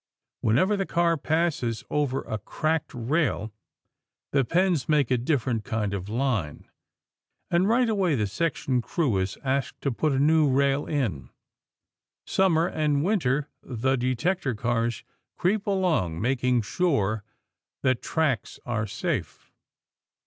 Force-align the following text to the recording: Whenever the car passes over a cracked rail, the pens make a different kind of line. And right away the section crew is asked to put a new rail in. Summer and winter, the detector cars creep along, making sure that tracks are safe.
Whenever 0.39 0.75
the 0.75 0.87
car 0.87 1.15
passes 1.15 1.83
over 1.91 2.23
a 2.23 2.39
cracked 2.39 2.91
rail, 2.91 3.53
the 4.31 4.43
pens 4.43 4.89
make 4.89 5.11
a 5.11 5.17
different 5.19 5.63
kind 5.63 5.93
of 5.93 6.09
line. 6.09 6.67
And 7.51 7.69
right 7.69 7.87
away 7.87 8.15
the 8.15 8.25
section 8.25 8.81
crew 8.81 9.19
is 9.19 9.37
asked 9.43 9.79
to 9.81 9.91
put 9.91 10.11
a 10.11 10.17
new 10.17 10.49
rail 10.49 10.87
in. 10.87 11.29
Summer 12.25 12.65
and 12.65 13.03
winter, 13.03 13.47
the 13.61 13.95
detector 13.95 14.55
cars 14.55 15.03
creep 15.37 15.67
along, 15.67 16.19
making 16.19 16.63
sure 16.63 17.23
that 17.83 18.01
tracks 18.01 18.59
are 18.65 18.87
safe. 18.87 19.51